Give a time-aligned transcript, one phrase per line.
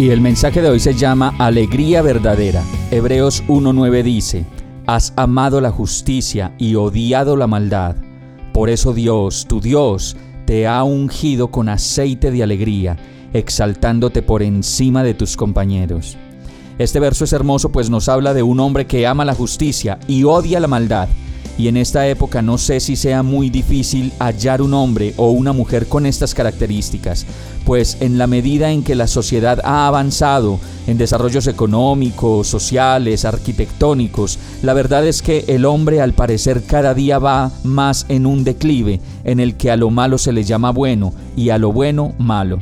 [0.00, 2.64] Y el mensaje de hoy se llama Alegría verdadera.
[2.90, 4.46] Hebreos 1.9 dice,
[4.86, 7.96] Has amado la justicia y odiado la maldad
[8.52, 12.96] por eso Dios, tu Dios, te ha ungido con aceite de alegría,
[13.32, 16.16] exaltándote por encima de tus compañeros.
[16.78, 20.24] Este verso es hermoso pues nos habla de un hombre que ama la justicia y
[20.24, 21.08] odia la maldad.
[21.58, 25.52] Y en esta época no sé si sea muy difícil hallar un hombre o una
[25.52, 27.26] mujer con estas características,
[27.66, 34.38] pues en la medida en que la sociedad ha avanzado en desarrollos económicos, sociales, arquitectónicos,
[34.62, 39.00] la verdad es que el hombre al parecer cada día va más en un declive
[39.24, 42.58] en el que a lo malo se le llama bueno y a lo bueno malo.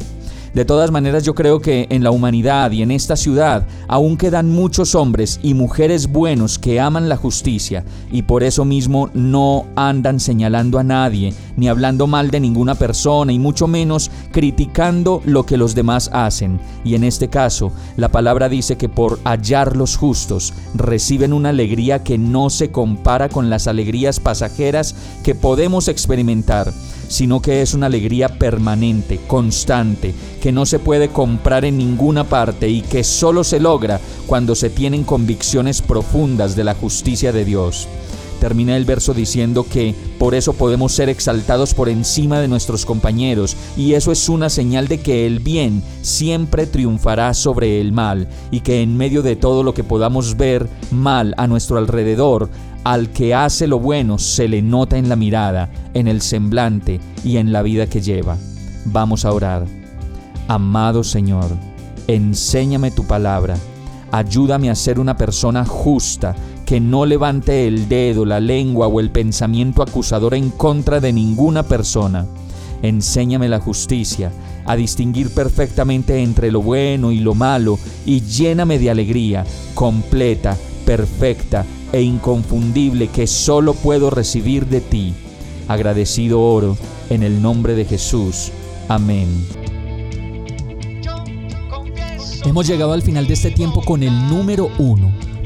[0.55, 4.51] De todas maneras, yo creo que en la humanidad y en esta ciudad aún quedan
[4.51, 10.21] muchos hombres y mujeres buenos que aman la justicia y por eso mismo no andan
[10.21, 15.59] señalando a nadie ni hablando mal de ninguna persona y mucho menos criticando lo que
[15.59, 16.61] los demás hacen.
[16.85, 22.03] Y en este caso, la palabra dice que por hallar los justos reciben una alegría
[22.03, 26.73] que no se compara con las alegrías pasajeras que podemos experimentar
[27.09, 32.69] sino que es una alegría permanente, constante, que no se puede comprar en ninguna parte
[32.69, 37.89] y que solo se logra cuando se tienen convicciones profundas de la justicia de Dios.
[38.41, 43.57] Termina el verso diciendo que por eso podemos ser exaltados por encima de nuestros compañeros
[43.77, 48.61] y eso es una señal de que el bien siempre triunfará sobre el mal y
[48.61, 52.49] que en medio de todo lo que podamos ver mal a nuestro alrededor,
[52.85, 57.39] al que hace lo bueno se le nota en la mirada, en el semblante y
[57.39, 58.37] en la vida que lleva.
[58.85, 59.67] Vamos a orar.
[60.47, 61.51] Amado Señor,
[62.07, 63.57] enséñame tu palabra.
[64.11, 66.35] Ayúdame a ser una persona justa,
[66.69, 71.63] que no levante el dedo, la lengua o el pensamiento acusador en contra de ninguna
[71.63, 72.27] persona.
[72.83, 74.31] Enséñame la justicia,
[74.67, 81.65] a distinguir perfectamente entre lo bueno y lo malo, y lléname de alegría completa, perfecta
[81.91, 85.15] e inconfundible que solo puedo recibir de ti.
[85.69, 86.77] Agradecido oro
[87.09, 88.53] en el nombre de Jesús.
[88.89, 89.27] Amén.
[92.45, 95.18] Hemos llegado al final de este tiempo con el número uno.